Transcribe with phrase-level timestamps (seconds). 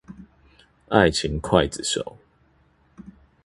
[0.89, 2.17] 愛情劊子手